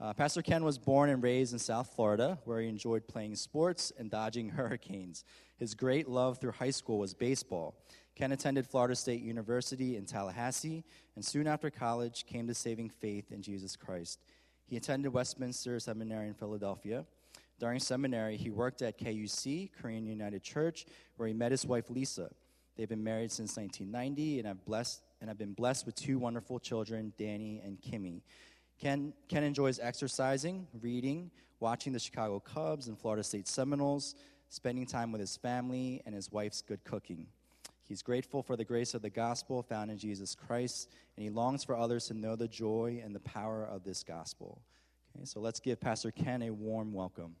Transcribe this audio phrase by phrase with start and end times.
[0.00, 3.92] Uh, Pastor Ken was born and raised in South Florida, where he enjoyed playing sports
[3.98, 5.24] and dodging hurricanes.
[5.58, 7.74] His great love through high school was baseball.
[8.14, 10.84] Ken attended Florida State University in Tallahassee,
[11.16, 14.20] and soon after college came to saving faith in Jesus Christ.
[14.66, 17.04] He attended Westminster Seminary in Philadelphia.
[17.58, 22.30] During seminary, he worked at KUC, Korean United Church, where he met his wife Lisa.
[22.76, 26.58] They've been married since 1990 and have blessed and have been blessed with two wonderful
[26.58, 28.22] children, Danny and Kimmy.
[28.80, 34.14] Ken, Ken enjoys exercising, reading, watching the Chicago Cubs and Florida State Seminoles,
[34.48, 37.26] spending time with his family, and his wife's good cooking.
[37.84, 41.62] He's grateful for the grace of the gospel found in Jesus Christ, and he longs
[41.62, 44.62] for others to know the joy and the power of this gospel.
[45.14, 47.36] Okay, so let's give Pastor Ken a warm welcome.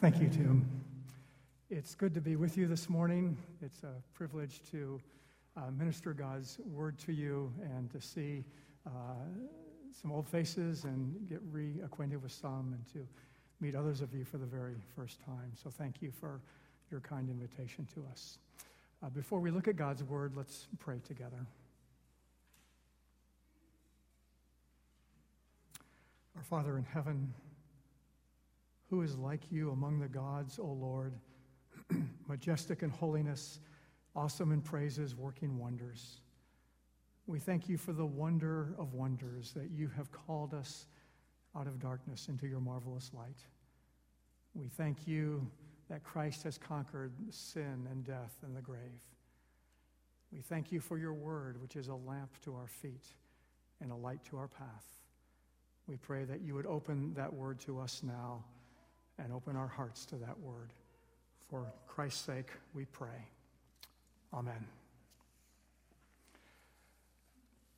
[0.00, 0.64] Thank you, Tim.
[1.70, 3.36] It's good to be with you this morning.
[3.60, 5.00] It's a privilege to
[5.56, 8.44] uh, minister God's word to you and to see
[8.86, 8.90] uh,
[10.00, 13.08] some old faces and get reacquainted with some and to
[13.60, 15.50] meet others of you for the very first time.
[15.60, 16.40] So thank you for
[16.92, 18.38] your kind invitation to us.
[19.02, 21.44] Uh, before we look at God's word, let's pray together.
[26.36, 27.34] Our Father in heaven,
[28.88, 31.14] who is like you among the gods, O Lord,
[32.28, 33.60] majestic in holiness,
[34.16, 36.20] awesome in praises, working wonders.
[37.26, 40.86] We thank you for the wonder of wonders that you have called us
[41.54, 43.38] out of darkness into your marvelous light.
[44.54, 45.46] We thank you
[45.90, 49.00] that Christ has conquered sin and death and the grave.
[50.32, 53.06] We thank you for your word, which is a lamp to our feet
[53.80, 54.86] and a light to our path.
[55.86, 58.44] We pray that you would open that word to us now
[59.18, 60.72] and open our hearts to that word.
[61.48, 63.26] For Christ's sake, we pray.
[64.34, 64.66] Amen.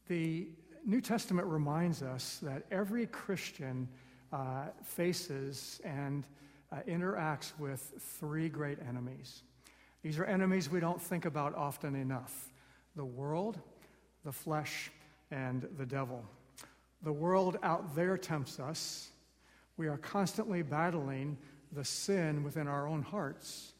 [0.08, 0.48] The
[0.84, 3.88] New Testament reminds us that every Christian
[4.32, 6.26] uh, faces and
[6.72, 9.42] uh, interacts with three great enemies.
[10.02, 12.48] These are enemies we don't think about often enough
[12.96, 13.58] the world,
[14.24, 14.90] the flesh,
[15.30, 16.24] and the devil.
[17.02, 19.10] The world out there tempts us,
[19.80, 21.38] we are constantly battling
[21.72, 23.72] the sin within our own hearts.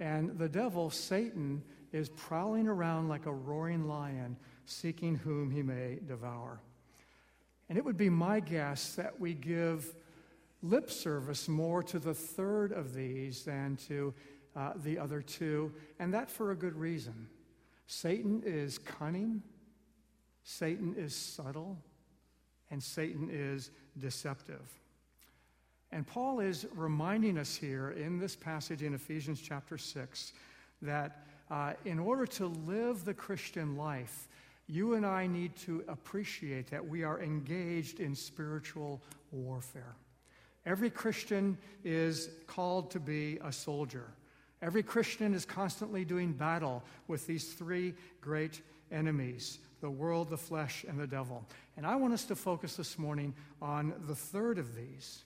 [0.00, 6.00] And the devil, Satan, is prowling around like a roaring lion, seeking whom he may
[6.04, 6.60] devour.
[7.68, 9.94] And it would be my guess that we give
[10.62, 14.12] lip service more to the third of these than to
[14.56, 17.28] uh, the other two, and that for a good reason.
[17.86, 19.44] Satan is cunning,
[20.42, 21.78] Satan is subtle,
[22.68, 24.80] and Satan is deceptive.
[25.92, 30.32] And Paul is reminding us here in this passage in Ephesians chapter 6
[30.82, 34.28] that uh, in order to live the Christian life,
[34.68, 39.02] you and I need to appreciate that we are engaged in spiritual
[39.32, 39.96] warfare.
[40.64, 44.12] Every Christian is called to be a soldier.
[44.62, 48.60] Every Christian is constantly doing battle with these three great
[48.92, 51.42] enemies the world, the flesh, and the devil.
[51.78, 55.24] And I want us to focus this morning on the third of these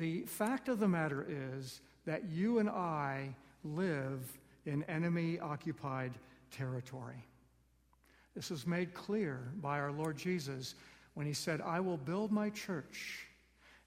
[0.00, 6.12] the fact of the matter is that you and I live in enemy occupied
[6.50, 7.22] territory.
[8.34, 10.74] This is made clear by our Lord Jesus
[11.14, 13.26] when he said, I will build my church,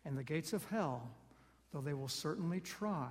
[0.06, 1.10] and the gates of hell,
[1.74, 3.10] though they will certainly try,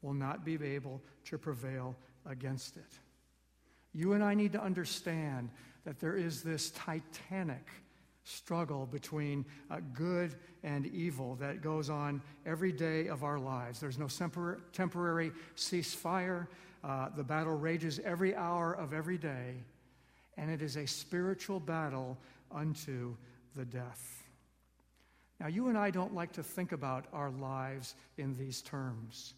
[0.00, 2.98] will not be able to prevail against it.
[3.92, 5.50] You and I need to understand
[5.84, 7.68] that there is this titanic
[8.24, 13.80] struggle between uh, good and evil that goes on every day of our lives.
[13.80, 16.46] There's no tempor- temporary ceasefire.
[16.82, 19.54] Uh, the battle rages every hour of every day,
[20.36, 22.18] and it is a spiritual battle
[22.50, 23.14] unto
[23.56, 24.22] the death.
[25.40, 29.34] Now, you and I don't like to think about our lives in these terms.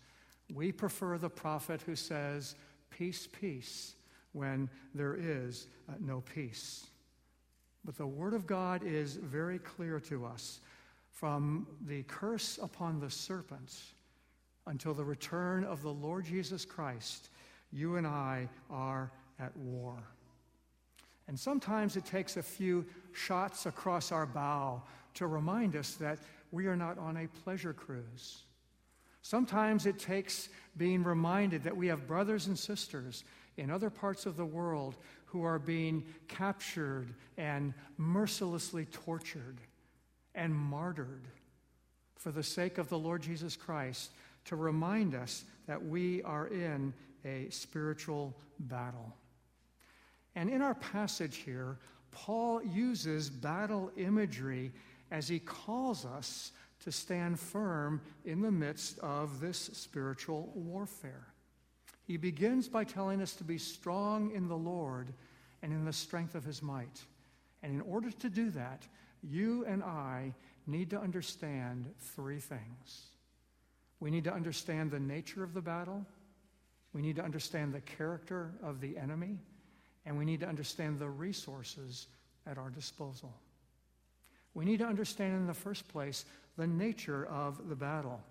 [0.52, 2.54] We prefer the prophet who says,
[2.90, 3.94] Peace, peace,
[4.32, 6.86] when there is uh, no peace.
[7.86, 10.60] But the Word of God is very clear to us
[11.12, 13.80] from the curse upon the serpent
[14.66, 17.30] until the return of the Lord Jesus Christ,
[17.70, 19.96] you and I are at war.
[21.28, 24.82] And sometimes it takes a few shots across our bow
[25.14, 26.18] to remind us that
[26.50, 28.42] we are not on a pleasure cruise.
[29.22, 33.22] Sometimes it takes being reminded that we have brothers and sisters
[33.56, 34.96] in other parts of the world
[35.36, 39.60] who are being captured and mercilessly tortured
[40.34, 41.28] and martyred
[42.16, 44.12] for the sake of the Lord Jesus Christ
[44.46, 46.94] to remind us that we are in
[47.26, 49.14] a spiritual battle.
[50.34, 51.80] And in our passage here,
[52.12, 54.72] Paul uses battle imagery
[55.10, 61.26] as he calls us to stand firm in the midst of this spiritual warfare.
[62.06, 65.12] He begins by telling us to be strong in the Lord
[65.62, 67.02] and in the strength of his might.
[67.62, 68.86] And in order to do that,
[69.22, 70.32] you and I
[70.66, 73.08] need to understand three things.
[73.98, 76.06] We need to understand the nature of the battle,
[76.92, 79.38] we need to understand the character of the enemy,
[80.04, 82.06] and we need to understand the resources
[82.46, 83.34] at our disposal.
[84.54, 86.24] We need to understand, in the first place,
[86.56, 88.22] the nature of the battle.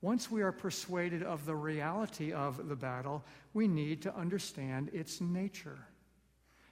[0.00, 5.20] Once we are persuaded of the reality of the battle, we need to understand its
[5.20, 5.78] nature.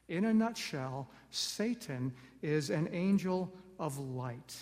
[0.08, 2.12] In a nutshell, Satan
[2.42, 4.56] is an angel of light.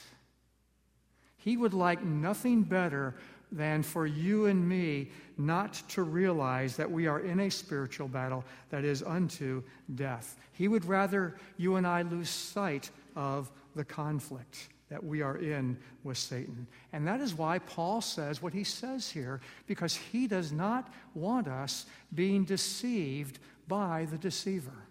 [1.37, 3.15] He would like nothing better
[3.53, 8.45] than for you and me not to realize that we are in a spiritual battle
[8.71, 9.63] that is unto
[9.95, 10.37] death.
[10.53, 15.77] He would rather you and I lose sight of the conflict that we are in
[16.05, 16.69] with Satan.
[16.93, 21.49] And that is why Paul says what he says here, because he does not want
[21.49, 24.87] us being deceived by the deceiver.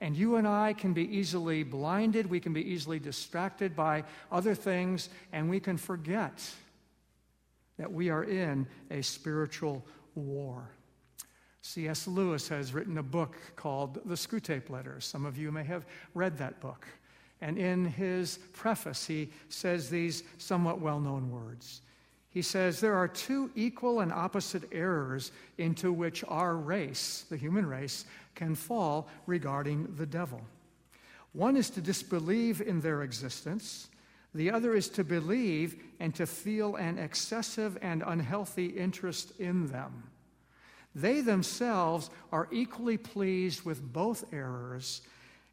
[0.00, 4.02] And you and I can be easily blinded, we can be easily distracted by
[4.32, 6.42] other things, and we can forget
[7.78, 9.86] that we are in a spiritual
[10.16, 10.68] war.
[11.60, 12.08] C.S.
[12.08, 15.04] Lewis has written a book called The Screwtape Letters.
[15.04, 16.88] Some of you may have read that book.
[17.42, 21.82] And in his preface, he says these somewhat well known words.
[22.30, 27.66] He says, There are two equal and opposite errors into which our race, the human
[27.66, 28.04] race,
[28.36, 30.40] can fall regarding the devil.
[31.32, 33.88] One is to disbelieve in their existence,
[34.34, 40.04] the other is to believe and to feel an excessive and unhealthy interest in them.
[40.94, 45.02] They themselves are equally pleased with both errors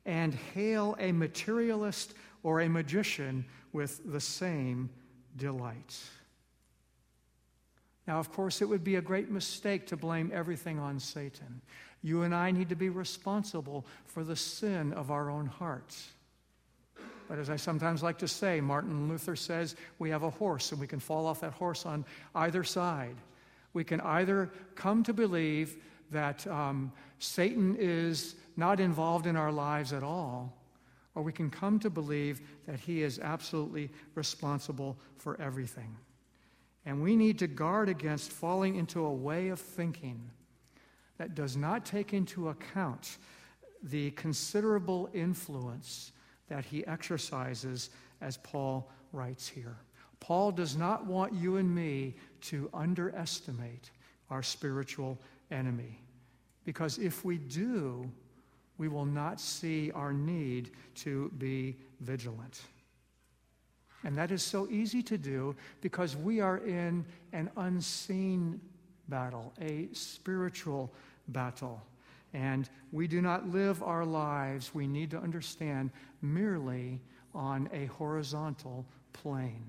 [0.06, 2.14] and hail a materialist
[2.44, 4.90] or a magician with the same
[5.38, 6.00] delight.
[8.08, 11.62] Now, of course, it would be a great mistake to blame everything on Satan.
[12.02, 16.10] You and I need to be responsible for the sin of our own hearts.
[17.28, 20.82] But as I sometimes like to say, Martin Luther says we have a horse and
[20.82, 22.04] we can fall off that horse on
[22.34, 23.16] either side.
[23.74, 25.78] We can either come to believe
[26.10, 30.56] that um, Satan is not involved in our lives at all,
[31.16, 35.96] or we can come to believe that he is absolutely responsible for everything.
[36.86, 40.30] And we need to guard against falling into a way of thinking
[41.18, 43.18] that does not take into account
[43.84, 46.12] the considerable influence
[46.48, 47.90] that he exercises,
[48.22, 49.78] as Paul writes here.
[50.20, 53.92] Paul does not want you and me to underestimate
[54.30, 55.18] our spiritual
[55.52, 56.00] enemy.
[56.66, 58.10] Because if we do,
[58.80, 62.62] we will not see our need to be vigilant.
[64.04, 68.62] And that is so easy to do because we are in an unseen
[69.10, 70.92] battle, a spiritual
[71.28, 71.82] battle.
[72.34, 75.92] And we do not live our lives, we need to understand,
[76.22, 77.02] merely
[77.36, 79.66] on a horizontal plane.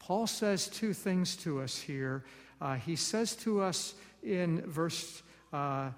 [0.00, 2.24] Paul says two things to us here.
[2.60, 3.94] Uh, he says to us
[4.24, 5.90] in verse uh,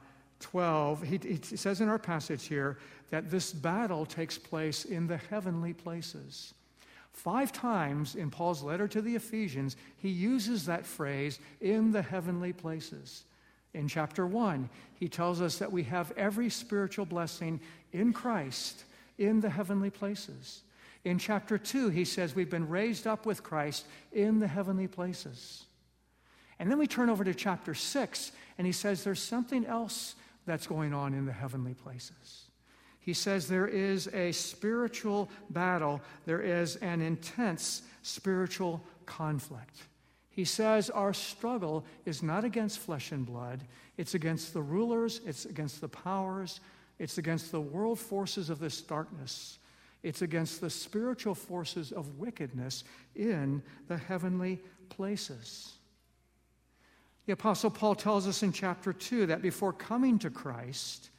[0.45, 2.77] 12, he, he says in our passage here
[3.09, 6.53] that this battle takes place in the heavenly places.
[7.13, 12.53] Five times in Paul's letter to the Ephesians, he uses that phrase, in the heavenly
[12.53, 13.25] places.
[13.73, 14.69] In chapter 1,
[15.01, 17.59] he tells us that we have every spiritual blessing
[17.93, 18.85] in Christ
[19.17, 20.61] in the heavenly places.
[21.05, 25.65] In chapter 2, he says we've been raised up with Christ in the heavenly places.
[26.59, 30.67] And then we turn over to chapter 6, and he says there's something else that's
[30.67, 32.51] going on in the heavenly places.
[33.01, 39.77] He says there is a spiritual battle, there is an intense spiritual conflict.
[40.31, 43.63] He says our struggle is not against flesh and blood,
[43.99, 46.61] it's against the rulers, it's against the powers,
[46.99, 49.59] it's against the world forces of this darkness,
[50.03, 52.85] it's against the spiritual forces of wickedness
[53.15, 55.75] in the heavenly places.
[57.27, 61.11] The Apostle Paul tells us in chapter 2 that before coming to Christ,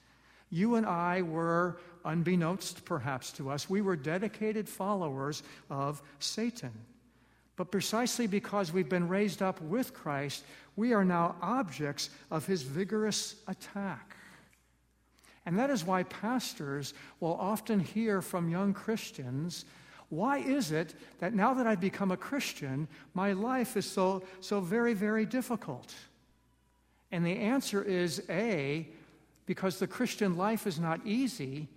[0.51, 6.73] you and I were, unbeknownst perhaps to us, we were dedicated followers of Satan.
[7.55, 10.43] But precisely because we've been raised up with Christ,
[10.75, 14.15] we are now objects of his vigorous attack.
[15.45, 19.65] And that is why pastors will often hear from young Christians,
[20.09, 24.59] Why is it that now that I've become a Christian, my life is so, so
[24.59, 25.93] very, very difficult?
[27.11, 28.87] And the answer is A,
[29.45, 31.67] because the Christian life is not easy,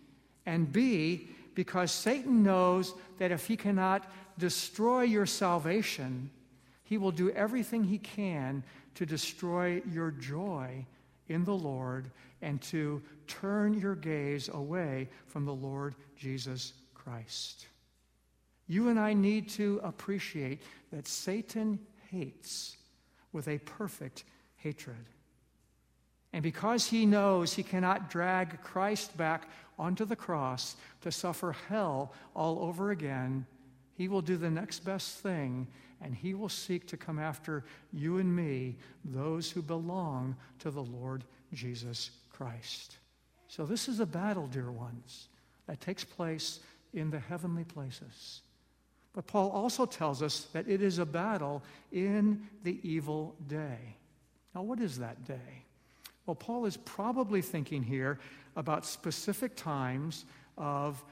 [0.46, 6.30] and B, because Satan knows that if he cannot destroy your salvation,
[6.84, 8.62] he will do everything he can
[8.94, 10.86] to destroy your joy
[11.28, 17.66] in the Lord and to turn your gaze away from the Lord Jesus Christ.
[18.68, 21.78] You and I need to appreciate that Satan
[22.10, 22.76] hates
[23.32, 24.24] with a perfect
[24.56, 25.06] hatred.
[26.32, 29.48] And because he knows he cannot drag Christ back
[29.78, 33.46] onto the cross to suffer hell all over again,
[33.94, 35.66] he will do the next best thing
[36.00, 40.82] and he will seek to come after you and me, those who belong to the
[40.82, 42.98] Lord Jesus Christ.
[43.48, 45.28] So, this is a battle, dear ones,
[45.66, 46.60] that takes place
[46.92, 48.42] in the heavenly places.
[49.14, 51.62] But Paul also tells us that it is a battle
[51.92, 53.96] in the evil day.
[54.54, 55.64] Now, what is that day?
[56.26, 58.18] Well, Paul is probably thinking here
[58.54, 60.24] about specific times
[60.56, 61.02] of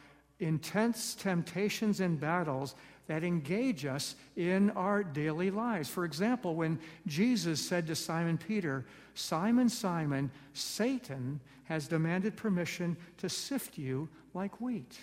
[0.41, 2.75] intense temptations and battles
[3.07, 5.88] that engage us in our daily lives.
[5.88, 8.85] For example, when Jesus said to Simon Peter,
[9.15, 14.99] Simon, Simon, Satan has demanded permission to sift you like wheat.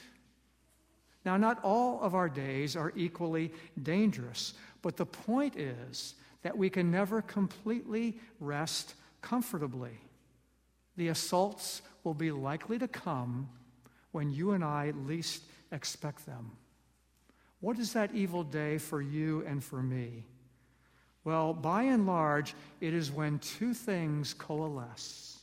[1.25, 6.69] Now, not all of our days are equally dangerous, but the point is that we
[6.69, 9.97] can never completely rest comfortably.
[10.97, 13.49] The assaults will be likely to come
[14.11, 16.51] when you and I least expect them.
[17.61, 20.25] What is that evil day for you and for me?
[21.23, 25.39] Well, by and large, it is when two things coalesce.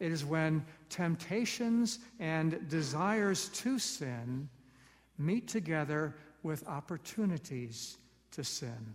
[0.00, 4.48] It is when temptations and desires to sin
[5.24, 7.96] meet together with opportunities
[8.32, 8.94] to sin.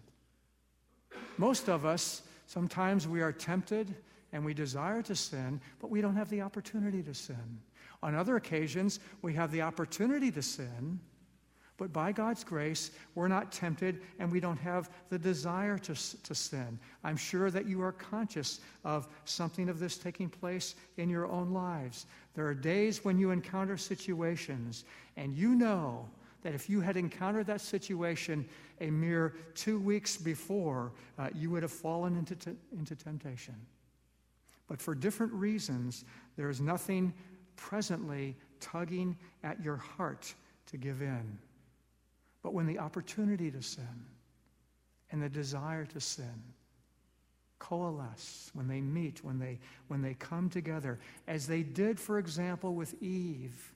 [1.38, 3.96] Most of us, sometimes we are tempted
[4.34, 7.60] and we desire to sin, but we don't have the opportunity to sin.
[8.04, 11.00] On other occasions, we have the opportunity to sin,
[11.78, 15.94] but by God's grace, we're not tempted and we don't have the desire to,
[16.24, 16.80] to sin.
[17.04, 21.52] I'm sure that you are conscious of something of this taking place in your own
[21.52, 22.08] lives.
[22.34, 24.86] There are days when you encounter situations
[25.18, 26.10] and you know
[26.48, 28.48] that if you had encountered that situation
[28.80, 33.54] a mere two weeks before, uh, you would have fallen into, t- into temptation.
[34.70, 36.06] But for different reasons,
[36.38, 37.14] there is nothing
[37.58, 40.34] presently tugging at your heart
[40.68, 41.38] to give in.
[42.44, 44.06] But when the opportunity to sin
[45.12, 46.44] and the desire to sin
[47.60, 52.74] coalesce, when they meet, when they, when they come together, as they did, for example,
[52.74, 53.74] with Eve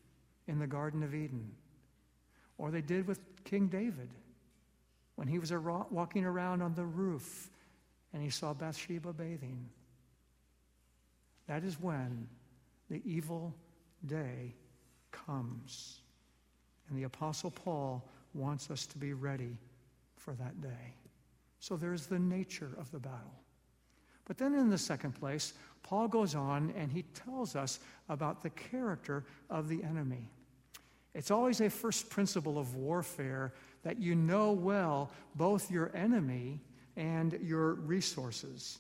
[0.48, 1.52] in the Garden of Eden,
[2.62, 4.10] or they did with King David
[5.16, 7.50] when he was walking around on the roof
[8.14, 9.68] and he saw Bathsheba bathing.
[11.48, 12.28] That is when
[12.88, 13.56] the evil
[14.06, 14.54] day
[15.12, 16.02] comes.
[16.88, 19.58] And the Apostle Paul wants us to be ready
[20.16, 20.94] for that day.
[21.60, 23.40] So there's the nature of the battle.
[24.26, 28.52] But then in the second place, Paul goes on and he tells us about the
[28.52, 30.30] character of the enemy.
[31.14, 33.54] It's always a first principle of warfare
[33.84, 36.62] that you know well both your enemy
[36.96, 38.80] and your resources.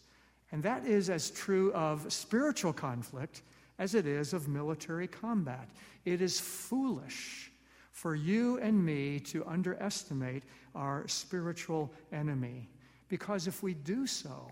[0.52, 3.42] And that is as true of spiritual conflict
[3.80, 5.70] as it is of military combat.
[6.06, 7.52] It is foolish
[7.92, 10.44] for you and me to underestimate
[10.76, 12.70] our spiritual enemy,
[13.10, 14.50] because if we do so,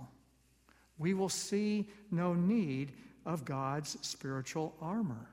[0.97, 2.91] we will see no need
[3.25, 5.29] of God's spiritual armor.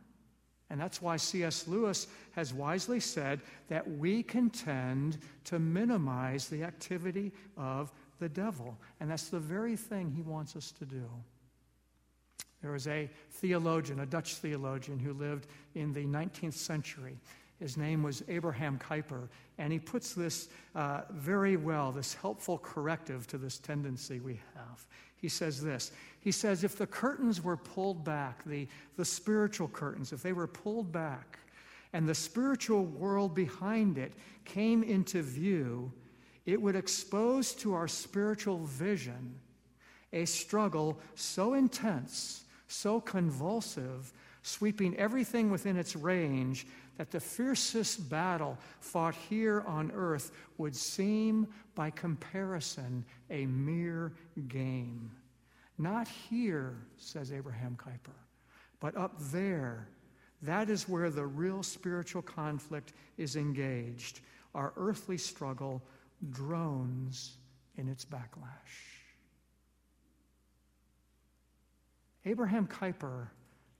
[0.69, 1.69] And that's why C.S.
[1.69, 8.77] Lewis has wisely said that we contend to minimize the activity of the devil.
[8.99, 11.09] And that's the very thing he wants us to do.
[12.63, 17.19] There was a theologian, a Dutch theologian, who lived in the 19th century.
[17.59, 23.27] His name was Abraham Kuyper, and he puts this uh, very well, this helpful corrective
[23.29, 24.87] to this tendency we have.
[25.17, 30.13] He says this He says, if the curtains were pulled back, the, the spiritual curtains,
[30.13, 31.39] if they were pulled back,
[31.93, 34.13] and the spiritual world behind it
[34.45, 35.91] came into view,
[36.45, 39.35] it would expose to our spiritual vision
[40.13, 48.57] a struggle so intense, so convulsive, sweeping everything within its range, that the fiercest battle
[48.81, 54.13] fought here on earth would seem, by comparison, a mere
[54.49, 55.11] game.
[55.79, 58.17] Not here, says Abraham Kuyper,
[58.81, 59.89] but up there.
[60.43, 64.21] That is where the real spiritual conflict is engaged
[64.57, 65.83] our earthly struggle
[66.31, 67.37] drones
[67.77, 68.97] in its backlash.
[72.25, 73.29] Abraham Kuyper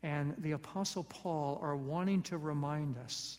[0.07, 3.39] and the Apostle Paul are wanting to remind us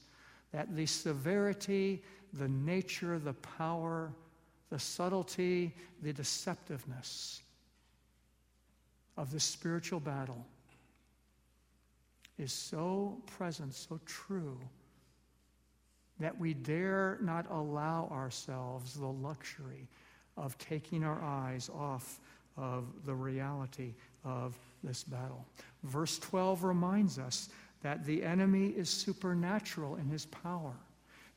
[0.51, 4.12] that the severity, the nature, the power,
[4.69, 7.39] the subtlety, the deceptiveness
[9.15, 10.45] of the spiritual battle
[12.38, 14.59] is so present, so true,
[16.19, 19.88] that we dare not allow ourselves the luxury
[20.36, 22.19] of taking our eyes off
[22.57, 23.93] of the reality
[24.25, 25.46] of this battle.
[25.84, 27.50] Verse 12 reminds us
[27.84, 30.74] that the enemy is supernatural in his power.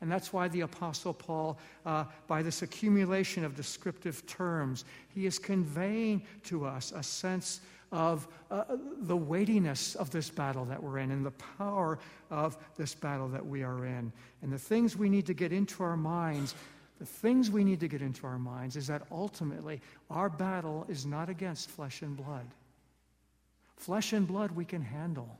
[0.00, 5.38] And that's why the Apostle Paul, uh, by this accumulation of descriptive terms, he is
[5.38, 7.60] conveying to us a sense
[7.92, 8.64] of uh,
[9.02, 11.98] the weightiness of this battle that we're in and the power
[12.30, 14.12] of this battle that we are in.
[14.42, 16.54] And the things we need to get into our minds,
[16.98, 21.04] the things we need to get into our minds is that ultimately our battle is
[21.04, 22.46] not against flesh and blood.
[23.80, 25.38] Flesh and blood we can handle.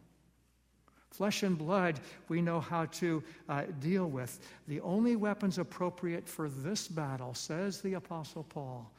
[1.11, 4.41] Flesh and blood we know how to uh, deal with.
[4.67, 8.91] The only weapons appropriate for this battle, says the Apostle Paul,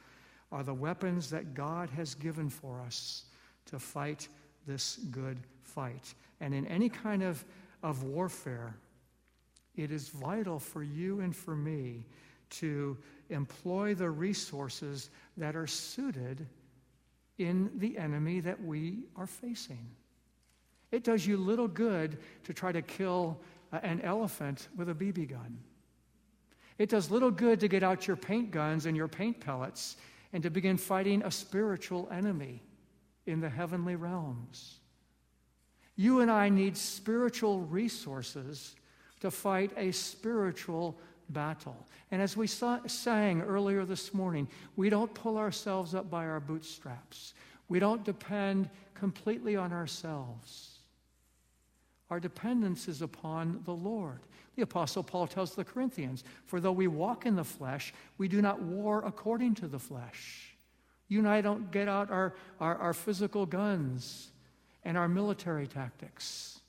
[0.52, 3.24] are the weapons that God has given for us
[3.66, 4.28] to fight
[4.64, 6.14] this good fight.
[6.40, 7.44] And in any kind of,
[7.82, 8.76] of warfare,
[9.74, 12.04] it is vital for you and for me
[12.50, 12.96] to
[13.28, 16.46] employ the resources that are suited
[17.44, 19.90] in the enemy that we are facing.
[20.90, 23.40] It does you little good to try to kill
[23.72, 25.58] uh, an elephant with a BB gun.
[26.78, 29.96] It does little good to get out your paint guns and your paint pellets
[30.32, 32.62] and to begin fighting a spiritual enemy
[33.26, 34.80] in the heavenly realms.
[35.96, 38.74] You and I need spiritual resources
[39.20, 40.98] to fight a spiritual
[41.32, 41.86] battle.
[42.10, 47.34] And as we sang earlier this morning, we don't pull ourselves up by our bootstraps.
[47.68, 50.78] We don't depend completely on ourselves.
[52.10, 54.20] Our dependence is upon the Lord.
[54.54, 58.42] The Apostle Paul tells the Corinthians, For though we walk in the flesh, we do
[58.42, 60.54] not war according to the flesh.
[61.08, 64.28] You and I don't get out our, our, our physical guns
[64.84, 66.60] and our military tactics.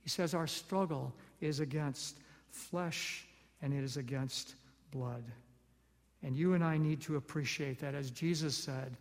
[0.00, 2.18] He says our struggle is against
[2.50, 3.27] flesh
[3.62, 4.54] and it is against
[4.90, 5.24] blood.
[6.22, 8.96] And you and I need to appreciate that, as Jesus said,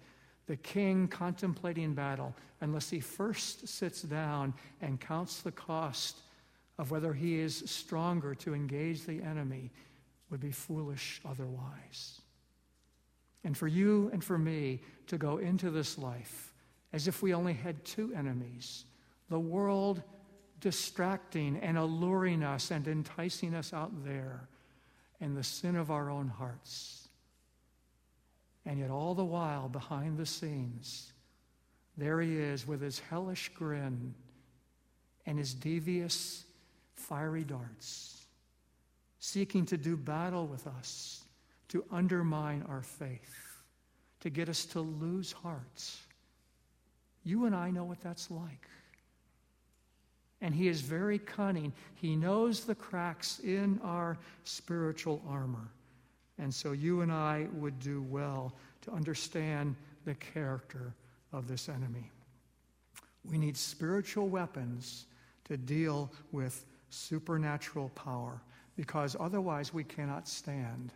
[0.46, 6.22] the king contemplating battle, unless he first sits down and counts the cost
[6.78, 9.72] of whether he is stronger to engage the enemy,
[10.30, 12.22] would be foolish otherwise.
[13.44, 16.54] And for you and for me to go into this life
[16.94, 18.86] as if we only had two enemies
[19.30, 20.02] the world
[20.60, 24.48] distracting and alluring us and enticing us out there,
[25.20, 27.08] and the sin of our own hearts.
[28.66, 31.14] And yet, all the while, behind the scenes,
[31.98, 34.14] there he is with his hellish grin
[35.26, 36.44] and his devious,
[36.96, 38.26] fiery darts,
[39.20, 41.24] seeking to do battle with us,
[41.70, 43.62] to undermine our faith,
[44.20, 46.02] to get us to lose hearts.
[47.24, 48.68] You and I know what that's like.
[50.42, 51.74] And he is very cunning.
[51.96, 55.72] He knows the cracks in our spiritual armor.
[56.38, 60.94] And so you and I would do well to understand the character
[61.34, 62.12] of this enemy.
[63.26, 65.08] We need spiritual weapons
[65.46, 68.42] to deal with supernatural power
[68.76, 70.94] because otherwise we cannot stand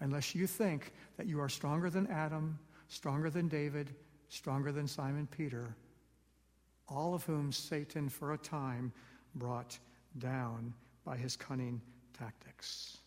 [0.00, 3.90] unless you think that you are stronger than Adam, stronger than David,
[4.28, 5.74] stronger than Simon Peter
[6.88, 8.92] all of whom Satan for a time
[9.34, 9.78] brought
[10.18, 10.72] down
[11.04, 11.80] by his cunning
[12.18, 12.98] tactics.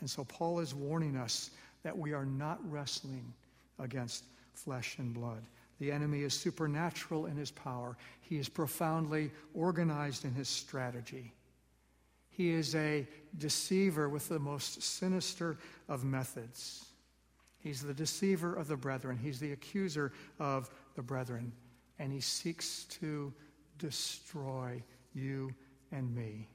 [0.00, 1.50] And so Paul is warning us
[1.82, 3.32] that we are not wrestling
[3.78, 5.42] against flesh and blood.
[5.78, 11.32] The enemy is supernatural in his power, he is profoundly organized in his strategy.
[12.28, 13.06] He is a
[13.38, 15.58] deceiver with the most sinister
[15.88, 16.86] of methods.
[17.58, 19.18] He's the deceiver of the brethren.
[19.18, 21.52] He's the accuser of the brethren
[22.00, 23.32] and he seeks to
[23.78, 24.82] destroy
[25.14, 25.54] you
[25.92, 26.48] and me.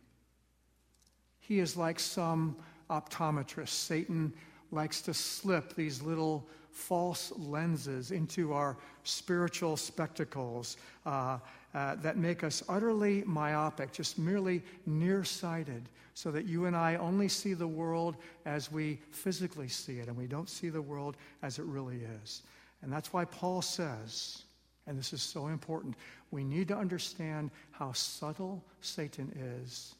[1.39, 2.58] He is like some
[2.89, 3.69] optometrist.
[3.69, 4.34] Satan
[4.71, 11.38] likes to slip these little false lenses into our spiritual spectacles uh,
[11.75, 17.27] uh, that make us utterly myopic, just merely nearsighted, so that you and I only
[17.27, 21.60] see the world as we physically see it, and we don't see the world as
[21.60, 22.41] it really is.
[22.81, 24.43] And that's why Paul says,
[24.88, 25.95] and this is so important.
[26.32, 29.32] We need to understand how subtle Satan
[29.63, 29.95] is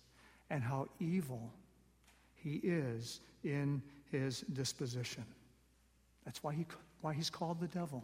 [0.50, 1.52] and how evil
[2.36, 5.26] he is in his disposition.
[6.24, 6.66] That's why, he,
[7.02, 8.04] why he's called the devil.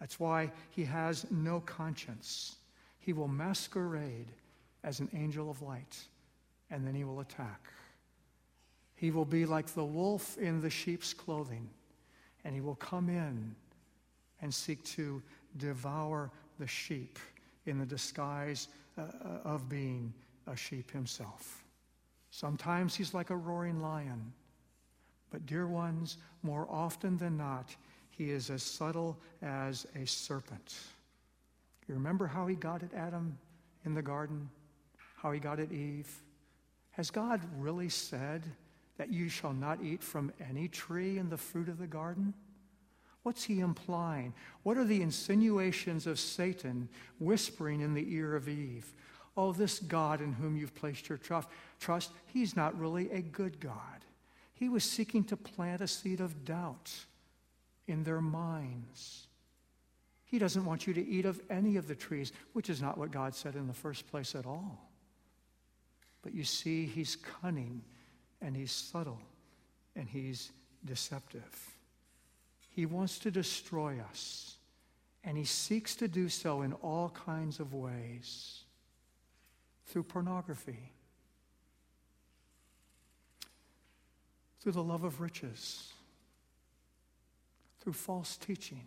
[0.00, 2.56] That's why he has no conscience.
[2.98, 4.28] He will masquerade
[4.82, 5.96] as an angel of light,
[6.70, 7.68] and then he will attack.
[8.96, 11.68] He will be like the wolf in the sheep's clothing,
[12.44, 13.54] and he will come in
[14.40, 15.22] and seek to
[15.56, 17.18] devour the sheep
[17.66, 20.12] in the disguise uh, uh, of being
[20.46, 21.64] a sheep himself.
[22.30, 24.32] Sometimes he's like a roaring lion.
[25.30, 27.74] But, dear ones, more often than not,
[28.10, 30.76] he is as subtle as a serpent.
[31.88, 33.36] You remember how he got at Adam
[33.84, 34.48] in the garden?
[35.16, 36.22] How he got at Eve?
[36.92, 38.44] Has God really said
[38.96, 42.32] that you shall not eat from any tree in the fruit of the garden?
[43.24, 44.34] What's he implying?
[44.62, 48.94] What are the insinuations of Satan whispering in the ear of Eve?
[49.36, 54.04] Oh, this God in whom you've placed your trust, he's not really a good God.
[54.52, 56.92] He was seeking to plant a seed of doubt
[57.88, 59.26] in their minds.
[60.24, 63.10] He doesn't want you to eat of any of the trees, which is not what
[63.10, 64.90] God said in the first place at all.
[66.22, 67.82] But you see, he's cunning
[68.40, 69.20] and he's subtle
[69.96, 70.52] and he's
[70.84, 71.73] deceptive.
[72.74, 74.56] He wants to destroy us,
[75.22, 78.64] and he seeks to do so in all kinds of ways
[79.86, 80.90] through pornography,
[84.60, 85.92] through the love of riches,
[87.80, 88.86] through false teaching.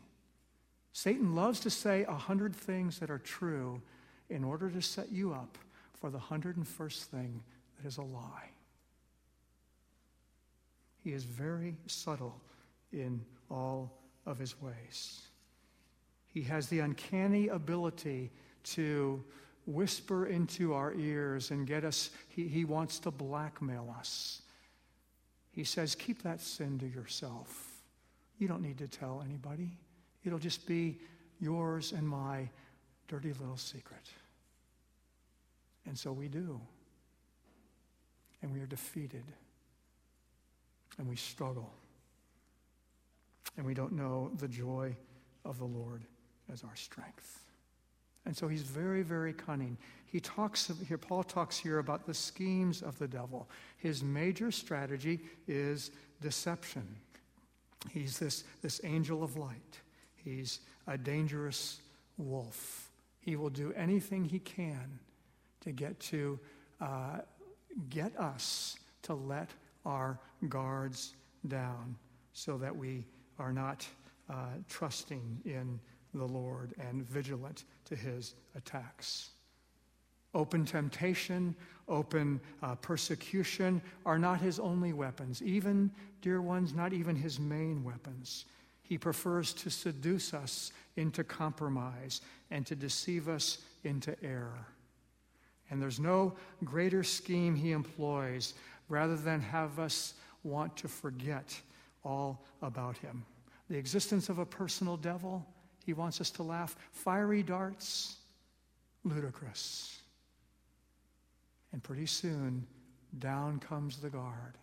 [0.91, 3.81] Satan loves to say a hundred things that are true
[4.29, 5.57] in order to set you up
[5.93, 7.41] for the hundred and first thing
[7.77, 8.49] that is a lie.
[11.05, 12.41] He is very subtle
[12.91, 15.21] in all of his ways.
[16.25, 18.31] He has the uncanny ability
[18.63, 19.23] to
[19.65, 24.41] whisper into our ears and get us, he, he wants to blackmail us.
[25.51, 27.81] He says, Keep that sin to yourself.
[28.37, 29.71] You don't need to tell anybody.
[30.23, 30.99] It'll just be
[31.39, 32.49] yours and my
[33.07, 34.09] dirty little secret.
[35.85, 36.61] And so we do.
[38.41, 39.23] And we are defeated.
[40.99, 41.73] And we struggle
[43.55, 44.95] and we don't know the joy
[45.45, 46.03] of the Lord
[46.51, 47.43] as our strength.
[48.25, 49.77] And so he's very, very cunning.
[50.05, 53.49] He talks here, Paul talks here about the schemes of the devil.
[53.77, 56.85] His major strategy is deception.
[57.89, 59.79] He's this, this angel of light.
[60.15, 61.79] He's a dangerous
[62.17, 62.89] wolf.
[63.19, 64.99] He will do anything he can
[65.61, 66.39] to get to
[66.81, 67.19] uh,
[67.89, 69.49] get us to let
[69.85, 71.15] our guards
[71.47, 71.95] down
[72.33, 73.05] so that we
[73.39, 73.85] are not
[74.29, 75.79] uh, trusting in
[76.13, 79.29] the Lord and vigilant to his attacks.
[80.33, 81.55] Open temptation,
[81.87, 85.41] open uh, persecution are not his only weapons.
[85.41, 85.89] Even,
[86.21, 88.45] dear ones, not even his main weapons.
[88.83, 92.21] He prefers to seduce us into compromise
[92.51, 94.67] and to deceive us into error.
[95.69, 98.53] And there's no greater scheme he employs
[98.89, 101.59] rather than have us want to forget
[102.07, 103.25] all about him.
[103.69, 105.45] The existence of a personal devil,
[105.85, 106.75] he wants us to laugh.
[106.91, 108.15] Fiery darts,
[109.03, 109.99] ludicrous.
[111.73, 112.65] And pretty soon,
[113.19, 114.57] down comes the guard.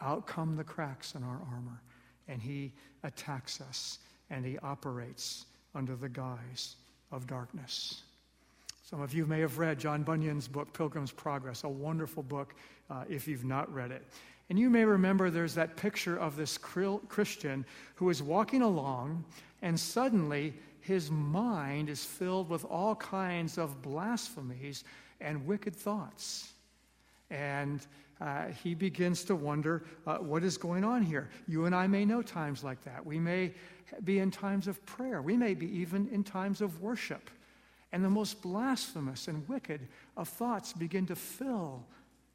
[0.00, 1.82] Out come the cracks in our armor.
[2.28, 2.72] And he
[3.02, 3.98] attacks us
[4.30, 6.76] and he operates under the guise
[7.10, 8.02] of darkness.
[8.84, 12.54] Some of you may have read John Bunyan's book, Pilgrim's Progress, a wonderful book
[12.90, 14.06] uh, if you've not read it.
[14.48, 19.24] And you may remember there's that picture of this Christian who is walking along,
[19.60, 24.84] and suddenly his mind is filled with all kinds of blasphemies
[25.20, 26.52] and wicked thoughts.
[27.30, 27.86] And
[28.20, 31.28] uh, he begins to wonder uh, what is going on here.
[31.46, 33.04] You and I may know times like that.
[33.04, 33.52] We may
[34.04, 37.30] be in times of prayer, we may be even in times of worship.
[37.92, 41.86] And the most blasphemous and wicked of thoughts begin to fill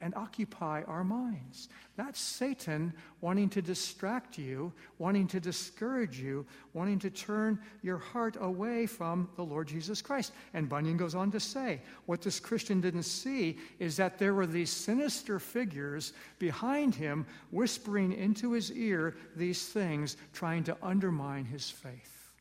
[0.04, 1.70] and occupy our minds.
[1.96, 8.36] That's Satan wanting to distract you, wanting to discourage you, wanting to turn your heart
[8.42, 10.34] away from the Lord Jesus Christ.
[10.54, 14.46] And Bunyan goes on to say, what this Christian didn't see is that there were
[14.46, 21.70] these sinister figures behind him whispering into his ear these things, trying to undermine his
[21.70, 22.34] faith.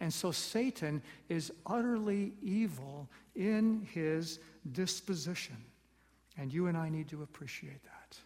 [0.00, 4.40] And so Satan is utterly evil in his
[4.72, 5.56] disposition.
[6.38, 8.16] And you and I need to appreciate that.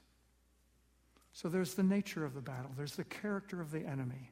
[1.33, 4.31] So there's the nature of the battle, there's the character of the enemy.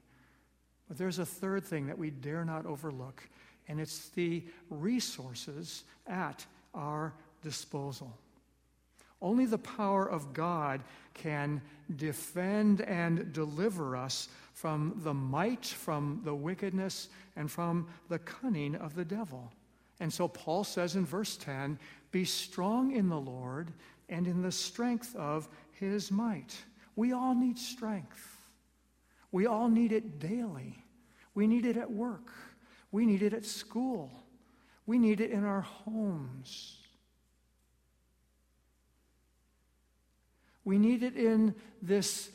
[0.88, 3.26] But there's a third thing that we dare not overlook,
[3.68, 8.16] and it's the resources at our disposal.
[9.20, 10.82] Only the power of God
[11.14, 11.62] can
[11.96, 18.94] defend and deliver us from the might, from the wickedness, and from the cunning of
[18.94, 19.52] the devil.
[20.00, 21.78] And so Paul says in verse 10
[22.12, 23.72] Be strong in the Lord
[24.08, 26.54] and in the strength of his might.
[26.94, 28.36] We all need strength.
[29.32, 30.84] We all need it daily.
[31.34, 32.30] We need it at work.
[32.92, 34.12] We need it at school.
[34.84, 36.76] We need it in our homes.
[40.64, 42.30] We need it in this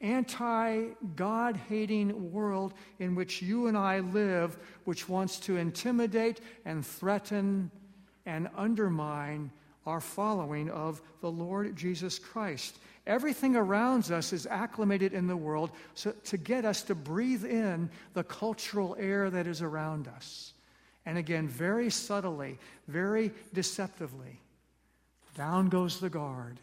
[0.00, 6.84] anti God hating world in which you and I live, which wants to intimidate and
[6.84, 7.70] threaten
[8.30, 9.50] and undermine
[9.86, 12.78] our following of the Lord Jesus Christ.
[13.06, 17.90] Everything around us is acclimated in the world so, to get us to breathe in
[18.14, 20.52] the cultural air that is around us.
[21.06, 24.40] And again, very subtly, very deceptively,
[25.36, 26.60] down goes the guard.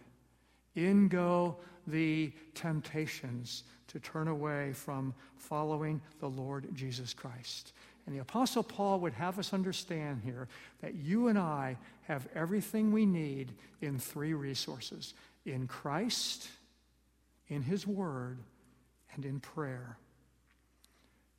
[0.75, 7.73] In go the temptations to turn away from following the Lord Jesus Christ.
[8.07, 10.47] And the Apostle Paul would have us understand here
[10.81, 15.13] that you and I have everything we need in three resources
[15.45, 16.47] in Christ,
[17.49, 18.39] in His Word,
[19.13, 19.97] and in prayer.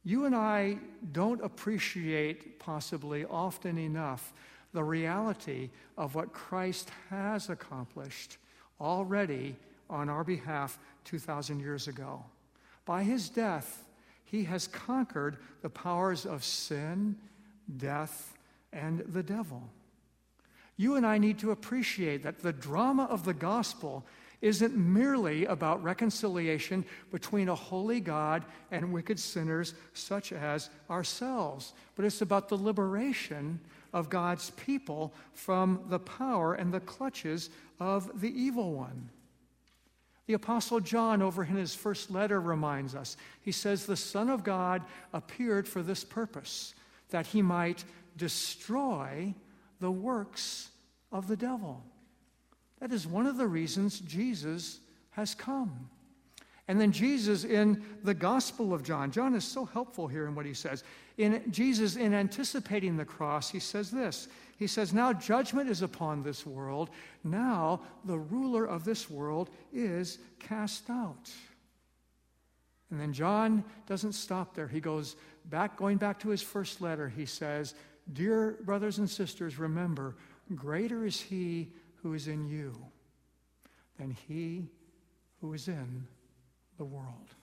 [0.05, 0.79] You and I
[1.13, 4.35] don't appreciate, possibly often enough,
[4.75, 8.37] the reality of what Christ has accomplished
[8.79, 9.57] already
[9.89, 12.25] on our behalf 2,000 years ago.
[12.85, 13.85] By his death,
[14.31, 17.17] he has conquered the powers of sin,
[17.77, 18.37] death,
[18.73, 19.63] and the devil.
[20.77, 24.05] You and I need to appreciate that the drama of the gospel
[24.41, 32.05] isn't merely about reconciliation between a holy God and wicked sinners such as ourselves, but
[32.05, 33.59] it's about the liberation
[33.93, 39.09] of God's people from the power and the clutches of the evil one.
[40.29, 43.17] The Apostle John, over in his first letter, reminds us.
[43.41, 44.83] He says, The Son of God
[45.15, 46.75] appeared for this purpose,
[47.09, 47.83] that he might
[48.19, 49.35] destroy
[49.81, 50.69] the works
[51.11, 51.83] of the devil.
[52.79, 54.81] That is one of the reasons Jesus
[55.13, 55.89] has come.
[56.69, 60.45] And then Jesus in the Gospel of John, John is so helpful here in what
[60.45, 60.85] he says.
[61.17, 64.29] In Jesus, in anticipating the cross, he says this.
[64.59, 66.91] He says, Now judgment is upon this world.
[67.23, 71.31] Now the ruler of this world is cast out.
[72.91, 74.67] And then John doesn't stop there.
[74.67, 77.75] He goes back, going back to his first letter, he says,
[78.13, 80.17] Dear brothers and sisters, remember,
[80.55, 82.75] greater is he who is in you
[83.99, 84.69] than he
[85.41, 86.07] who is in
[86.79, 87.35] the world.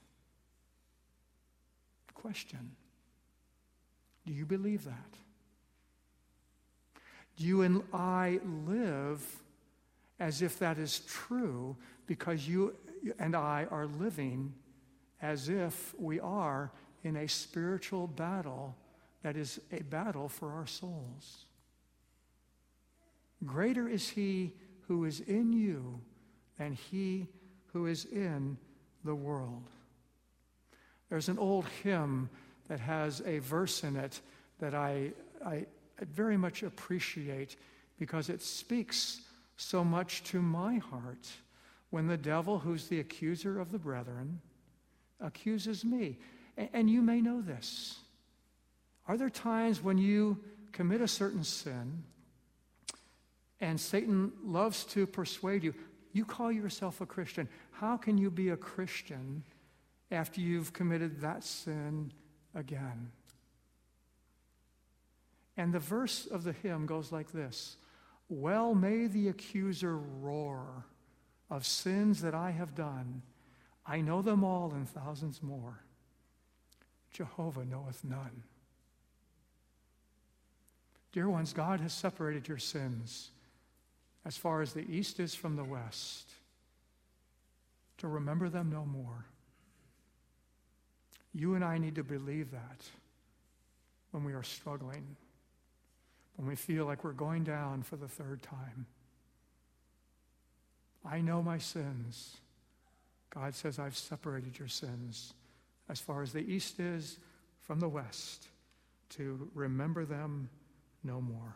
[2.14, 2.72] Question
[4.26, 5.25] Do you believe that?
[7.38, 9.24] You and I live
[10.20, 11.76] as if that is true
[12.08, 12.76] because you
[13.20, 14.54] and I are living
[15.22, 16.72] as if we are
[17.04, 18.76] in a spiritual battle
[19.24, 21.46] that is a battle for our souls?
[23.46, 24.54] Greater is he
[24.88, 26.00] who is in you
[26.58, 27.28] than he
[27.74, 28.58] who is in
[29.04, 29.70] the world.
[31.10, 32.30] There's an old hymn
[32.68, 34.22] that has a verse in it
[34.60, 35.12] that I,
[35.46, 35.66] I
[36.02, 37.56] very much appreciate
[37.98, 39.22] because it speaks
[39.58, 41.28] so much to my heart
[41.90, 44.42] when the devil, who's the accuser of the brethren,
[45.22, 46.18] accuses me.
[46.74, 48.00] And you may know this.
[49.08, 50.38] Are there times when you
[50.72, 52.04] commit a certain sin
[53.62, 55.74] and Satan loves to persuade you?
[56.12, 57.48] You call yourself a Christian.
[57.72, 59.44] How can you be a Christian
[60.12, 62.12] after you've committed that sin
[62.54, 63.12] again?
[65.58, 67.78] And the verse of the hymn goes like this
[68.30, 70.86] Well may the accuser roar
[71.50, 73.22] of sins that I have done.
[73.86, 75.80] I know them all and thousands more.
[77.12, 78.44] Jehovah knoweth none.
[81.12, 83.30] Dear ones, God has separated your sins
[84.26, 86.30] as far as the east is from the west
[88.00, 89.26] to remember them no more.
[91.34, 92.82] You and I need to believe that
[94.12, 95.16] when we are struggling,
[96.36, 98.86] when we feel like we're going down for the third time.
[101.10, 102.38] I know my sins.
[103.30, 105.34] God says, I've separated your sins
[105.90, 107.18] as far as the east is
[107.62, 108.48] from the west
[109.10, 110.50] to remember them
[111.04, 111.56] no more.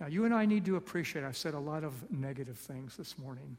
[0.00, 3.18] Now, you and I need to appreciate, I've said a lot of negative things this
[3.18, 3.56] morning.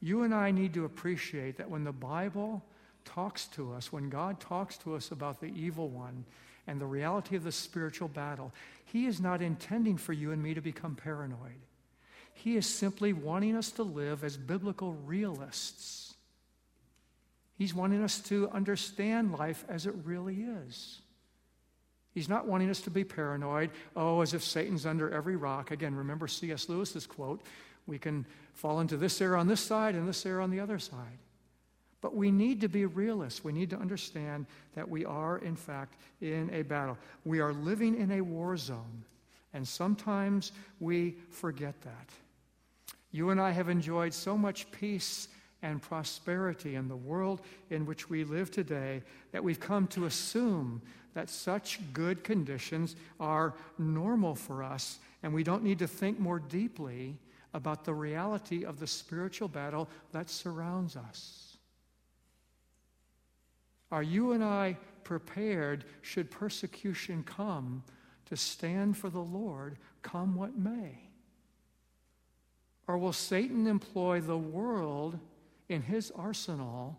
[0.00, 2.64] You and I need to appreciate that when the Bible
[3.04, 6.24] talks to us, when God talks to us about the evil one
[6.66, 8.52] and the reality of the spiritual battle,
[8.84, 11.60] He is not intending for you and me to become paranoid.
[12.34, 16.14] He is simply wanting us to live as biblical realists.
[17.56, 21.00] He's wanting us to understand life as it really is.
[22.12, 25.70] He's not wanting us to be paranoid, oh, as if Satan's under every rock.
[25.70, 26.68] Again, remember C.S.
[26.68, 27.42] Lewis's quote
[27.86, 30.78] we can fall into this error on this side and this error on the other
[30.78, 31.18] side.
[32.06, 33.42] But we need to be realists.
[33.42, 36.96] We need to understand that we are, in fact, in a battle.
[37.24, 39.04] We are living in a war zone,
[39.52, 42.10] and sometimes we forget that.
[43.10, 45.26] You and I have enjoyed so much peace
[45.62, 47.40] and prosperity in the world
[47.70, 50.80] in which we live today that we've come to assume
[51.14, 56.38] that such good conditions are normal for us, and we don't need to think more
[56.38, 57.16] deeply
[57.52, 61.45] about the reality of the spiritual battle that surrounds us.
[63.90, 67.84] Are you and I prepared, should persecution come,
[68.26, 70.98] to stand for the Lord, come what may?
[72.88, 75.18] Or will Satan employ the world
[75.68, 76.98] in his arsenal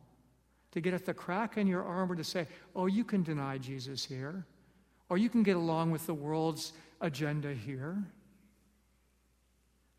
[0.71, 4.05] to get at the crack in your armor to say, oh, you can deny Jesus
[4.05, 4.45] here,
[5.09, 8.03] or you can get along with the world's agenda here?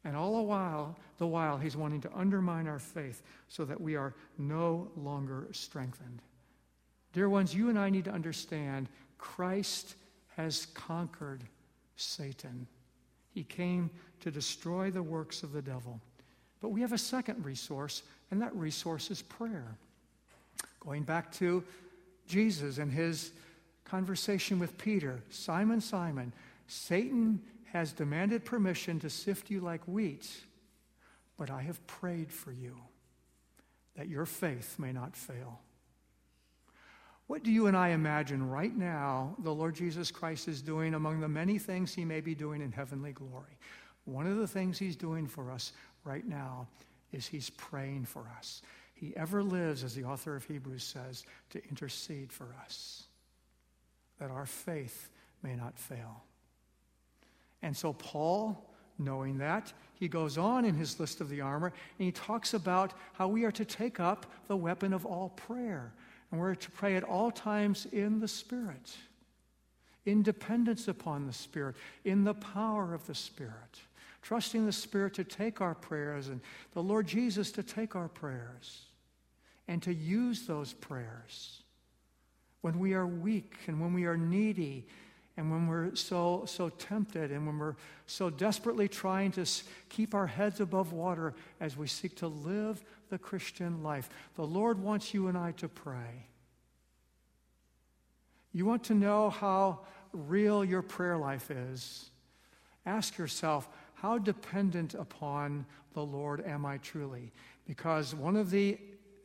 [0.05, 3.97] And all the while, the while, he's wanting to undermine our faith so that we
[3.97, 6.23] are no longer strengthened.
[7.13, 9.95] Dear ones, you and I need to understand Christ
[10.37, 11.43] has conquered
[11.97, 12.67] Satan.
[13.35, 13.91] He came
[14.21, 16.01] to destroy the works of the devil.
[16.61, 19.77] But we have a second resource, and that resource is prayer.
[20.81, 21.63] Going back to
[22.27, 23.33] Jesus and his
[23.85, 26.33] conversation with Peter Simon, Simon,
[26.67, 27.41] Satan
[27.73, 30.29] has demanded permission to sift you like wheat,
[31.37, 32.77] but I have prayed for you
[33.97, 35.61] that your faith may not fail.
[37.29, 41.21] What do you and I imagine right now the Lord Jesus Christ is doing among
[41.21, 43.59] the many things he may be doing in heavenly glory?
[44.07, 45.73] One of the things he's doing for us
[46.05, 46.67] right now
[47.13, 48.63] is he's praying for us.
[48.95, 53.05] He ever lives, as the author of Hebrews says, to intercede for us,
[54.19, 55.11] that our faith
[55.43, 56.25] may not fail.
[57.61, 62.07] And so, Paul, knowing that, he goes on in his list of the armor and
[62.07, 65.93] he talks about how we are to take up the weapon of all prayer.
[66.31, 68.97] And we're to pray at all times in the Spirit,
[70.05, 73.81] in dependence upon the Spirit, in the power of the Spirit,
[74.23, 76.41] trusting the Spirit to take our prayers and
[76.73, 78.83] the Lord Jesus to take our prayers
[79.69, 81.63] and to use those prayers
[82.61, 84.87] when we are weak and when we are needy
[85.39, 89.47] and when we're so, so tempted and when we're so desperately trying to
[89.89, 94.83] keep our heads above water as we seek to live the Christian life, the Lord
[94.83, 96.27] wants you and I to pray.
[98.53, 102.11] You want to know how real your prayer life is?
[102.85, 107.31] Ask yourself, how dependent upon the Lord am I truly?
[107.65, 108.77] Because one of the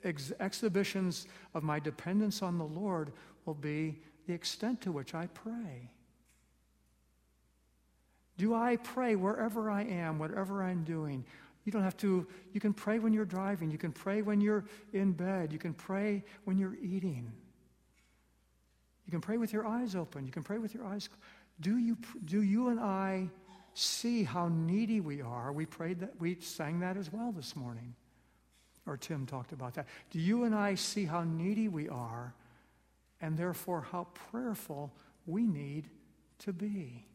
[0.04, 3.14] ex- exhibitions of my dependence on the Lord
[3.46, 3.98] will be
[4.28, 5.90] the extent to which I pray.
[8.38, 11.24] Do I pray wherever I am, whatever I'm doing?
[11.66, 13.72] You don't have to, you can pray when you're driving.
[13.72, 15.54] You can pray when you're in bed.
[15.54, 17.32] You can pray when you're eating.
[19.06, 20.26] You can pray with your eyes open.
[20.26, 21.10] You can pray with your eyes.
[21.62, 23.30] Do you, do you and I
[23.74, 25.52] see how needy we are?
[25.52, 27.96] We prayed that, we sang that as well this morning.
[28.86, 29.88] Or Tim talked about that.
[30.12, 32.34] Do you and I see how needy we are
[33.22, 34.92] and therefore how prayerful
[35.26, 35.90] we need
[36.40, 37.06] to be?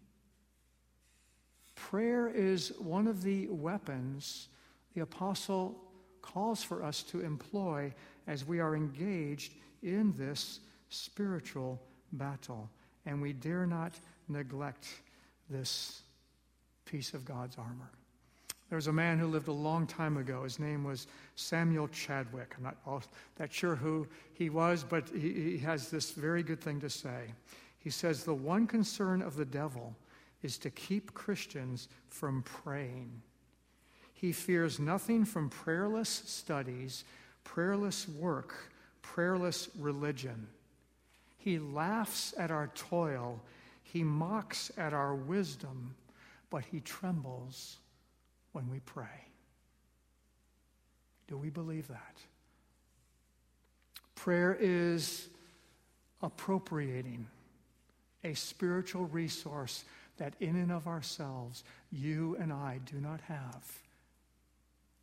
[1.78, 4.48] Prayer is one of the weapons
[4.94, 5.76] the apostle
[6.22, 7.94] calls for us to employ
[8.26, 11.80] as we are engaged in this spiritual
[12.12, 12.68] battle.
[13.06, 13.92] And we dare not
[14.28, 14.88] neglect
[15.48, 16.02] this
[16.84, 17.90] piece of God's armor.
[18.70, 20.42] There was a man who lived a long time ago.
[20.42, 22.54] His name was Samuel Chadwick.
[22.58, 26.80] I'm not that sure who he was, but he, he has this very good thing
[26.80, 27.32] to say.
[27.78, 29.94] He says, The one concern of the devil
[30.42, 33.22] is to keep Christians from praying.
[34.12, 37.04] He fears nothing from prayerless studies,
[37.44, 38.54] prayerless work,
[39.02, 40.48] prayerless religion.
[41.38, 43.40] He laughs at our toil,
[43.82, 45.94] he mocks at our wisdom,
[46.50, 47.78] but he trembles
[48.52, 49.06] when we pray.
[51.28, 52.16] Do we believe that?
[54.14, 55.28] Prayer is
[56.22, 57.26] appropriating
[58.24, 59.84] a spiritual resource
[60.18, 63.80] that in and of ourselves you and I do not have,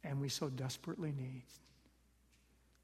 [0.04, 1.44] and we so desperately need.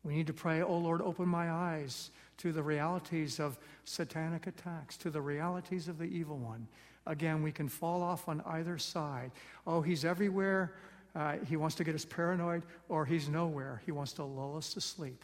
[0.03, 4.97] We need to pray, oh Lord, open my eyes to the realities of satanic attacks,
[4.97, 6.67] to the realities of the evil one.
[7.05, 9.31] Again, we can fall off on either side.
[9.67, 10.73] Oh, he's everywhere
[11.15, 13.81] uh, he wants to get us paranoid, or he's nowhere.
[13.85, 15.23] He wants to lull us to sleep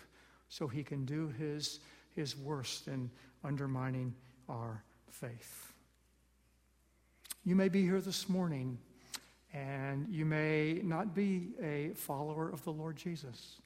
[0.49, 1.79] so he can do his,
[2.15, 3.09] his worst in
[3.43, 4.13] undermining
[4.49, 5.73] our faith.
[7.47, 8.77] You may be here this morning
[9.53, 13.61] and you may not be a follower of the Lord Jesus.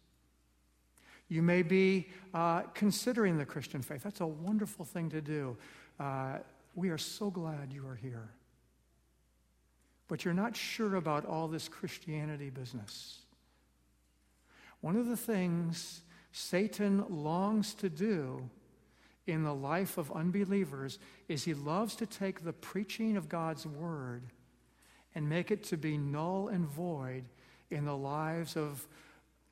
[1.29, 4.03] You may be uh, considering the Christian faith.
[4.03, 5.57] That's a wonderful thing to do.
[5.99, 6.38] Uh,
[6.75, 8.29] we are so glad you are here.
[10.07, 13.21] But you're not sure about all this Christianity business.
[14.82, 16.01] One of the things
[16.32, 18.47] Satan longs to do
[19.28, 24.24] in the life of unbelievers is he loves to take the preaching of God's word
[25.13, 27.26] and make it to be null and void
[27.69, 28.88] in the lives of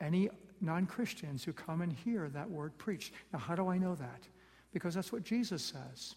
[0.02, 0.30] any
[0.62, 3.14] non Christians who come and hear that word preached.
[3.32, 4.28] Now, how do I know that?
[4.74, 6.16] Because that's what Jesus says.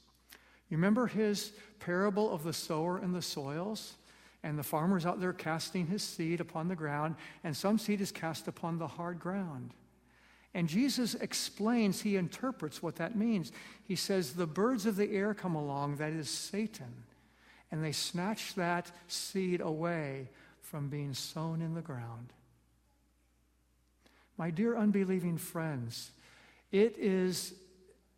[0.69, 3.95] You remember his parable of the sower and the soils?
[4.45, 8.11] And the farmer's out there casting his seed upon the ground, and some seed is
[8.11, 9.73] cast upon the hard ground.
[10.55, 13.53] And Jesus explains, he interprets what that means.
[13.85, 17.05] He says, The birds of the air come along, that is Satan,
[17.71, 20.29] and they snatch that seed away
[20.61, 22.33] from being sown in the ground.
[24.37, 26.11] My dear unbelieving friends,
[26.71, 27.55] it is,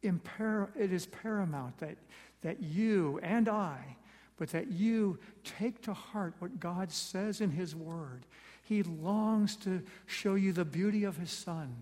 [0.03, 1.97] impar- it is paramount that,
[2.43, 3.97] that you and I,
[4.37, 8.27] but that you take to heart what God says in His Word.
[8.63, 11.75] He longs to show you the beauty of His Son.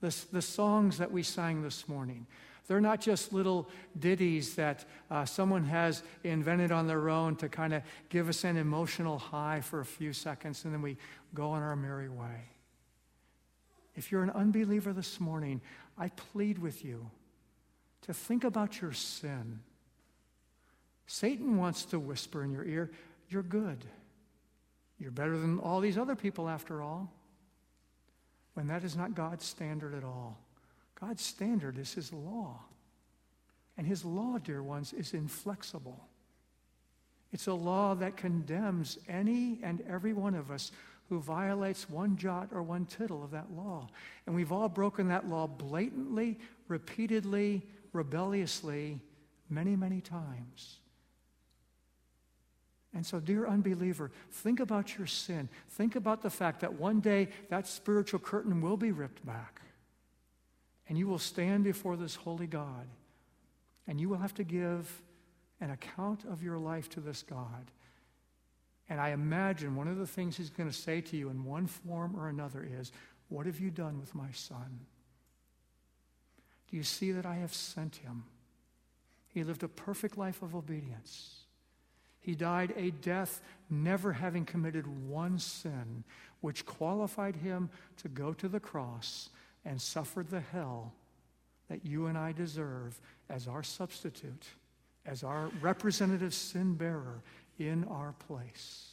[0.00, 2.26] The, the songs that we sang this morning,
[2.66, 7.74] they're not just little ditties that uh, someone has invented on their own to kind
[7.74, 10.96] of give us an emotional high for a few seconds and then we
[11.34, 12.44] go on our merry way.
[13.96, 15.60] If you're an unbeliever this morning,
[15.98, 17.10] I plead with you
[18.02, 19.60] to think about your sin.
[21.06, 22.90] Satan wants to whisper in your ear,
[23.28, 23.84] You're good.
[24.98, 27.12] You're better than all these other people, after all.
[28.60, 30.38] When that is not God's standard at all.
[31.00, 32.60] God's standard is His law.
[33.78, 36.06] And His law, dear ones, is inflexible.
[37.32, 40.72] It's a law that condemns any and every one of us
[41.08, 43.88] who violates one jot or one tittle of that law.
[44.26, 46.38] And we've all broken that law blatantly,
[46.68, 47.62] repeatedly,
[47.94, 49.00] rebelliously,
[49.48, 50.80] many, many times.
[52.92, 55.48] And so, dear unbeliever, think about your sin.
[55.68, 59.60] Think about the fact that one day that spiritual curtain will be ripped back.
[60.88, 62.88] And you will stand before this holy God.
[63.86, 65.02] And you will have to give
[65.60, 67.70] an account of your life to this God.
[68.88, 71.68] And I imagine one of the things he's going to say to you in one
[71.68, 72.90] form or another is,
[73.28, 74.80] What have you done with my son?
[76.68, 78.24] Do you see that I have sent him?
[79.28, 81.39] He lived a perfect life of obedience.
[82.20, 86.04] He died a death never having committed one sin,
[86.40, 89.30] which qualified him to go to the cross
[89.64, 90.92] and suffer the hell
[91.68, 94.46] that you and I deserve as our substitute,
[95.06, 97.22] as our representative sin bearer
[97.58, 98.90] in our place.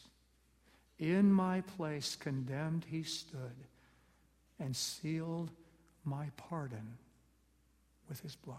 [1.00, 3.56] In my place, condemned, he stood
[4.60, 5.52] and sealed
[6.04, 6.98] my pardon
[8.10, 8.58] with his blood.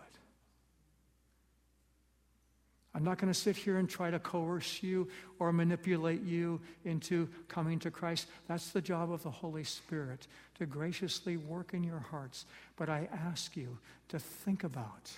[2.94, 5.08] I'm not going to sit here and try to coerce you
[5.38, 8.28] or manipulate you into coming to Christ.
[8.48, 10.26] That's the job of the Holy Spirit,
[10.58, 12.46] to graciously work in your hearts.
[12.76, 13.78] But I ask you
[14.08, 15.12] to think about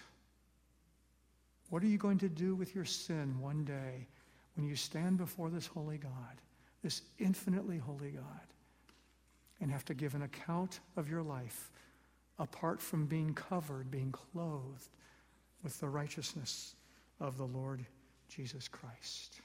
[1.70, 4.08] what are you going to do with your sin one day
[4.56, 6.40] when you stand before this holy God,
[6.82, 8.24] this infinitely holy God,
[9.60, 11.70] and have to give an account of your life
[12.38, 14.88] apart from being covered, being clothed
[15.62, 16.74] with the righteousness
[17.20, 17.84] of the Lord
[18.28, 19.40] Jesus Christ.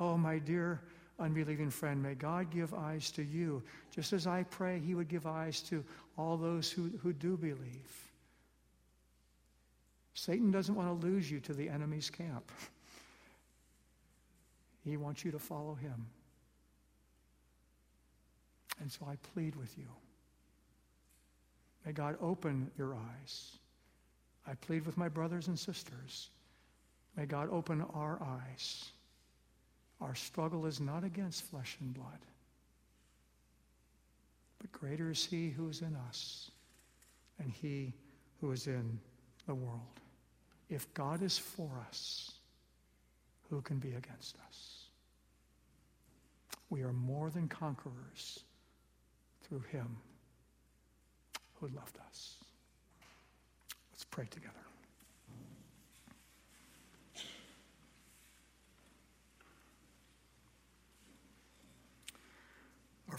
[0.00, 0.80] Oh, my dear
[1.18, 3.62] unbelieving friend, may God give eyes to you,
[3.94, 5.84] just as I pray He would give eyes to
[6.16, 8.08] all those who, who do believe.
[10.14, 12.50] Satan doesn't want to lose you to the enemy's camp.
[14.84, 16.06] He wants you to follow him.
[18.80, 19.86] And so I plead with you.
[21.86, 23.52] May God open your eyes.
[24.46, 26.30] I plead with my brothers and sisters.
[27.16, 28.90] May God open our eyes.
[30.00, 32.18] Our struggle is not against flesh and blood,
[34.58, 36.50] but greater is He who is in us
[37.38, 37.92] and He
[38.40, 38.98] who is in
[39.46, 40.00] the world.
[40.68, 42.32] If God is for us,
[43.50, 44.84] who can be against us?
[46.70, 48.40] We are more than conquerors
[49.42, 49.96] through Him
[51.60, 52.36] who loved us.
[53.92, 54.71] Let's pray together.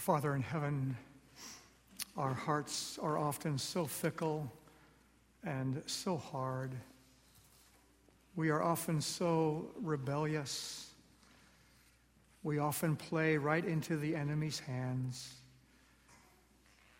[0.00, 0.96] Father in heaven,
[2.16, 4.50] our hearts are often so fickle
[5.44, 6.72] and so hard.
[8.36, 10.90] We are often so rebellious.
[12.42, 15.34] We often play right into the enemy's hands.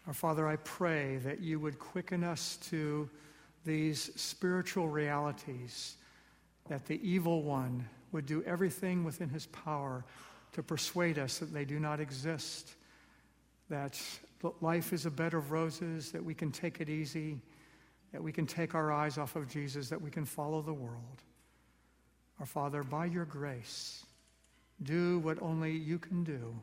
[0.06, 3.08] Our Father, I pray that you would quicken us to
[3.64, 5.96] these spiritual realities,
[6.68, 10.04] that the evil one would do everything within his power
[10.52, 12.74] to persuade us that they do not exist,
[13.70, 14.00] that
[14.60, 17.40] life is a bed of roses, that we can take it easy,
[18.12, 21.22] that we can take our eyes off of Jesus, that we can follow the world.
[22.40, 24.04] Our Father, by your grace,
[24.82, 26.54] do what only you can do.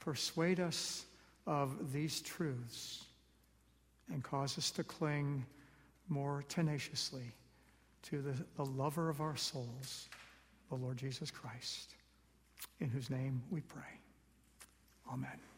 [0.00, 1.06] Persuade us
[1.46, 3.04] of these truths
[4.12, 5.44] and cause us to cling
[6.08, 7.32] more tenaciously
[8.02, 10.08] to the, the lover of our souls,
[10.68, 11.94] the Lord Jesus Christ,
[12.80, 13.82] in whose name we pray.
[15.12, 15.51] Amen.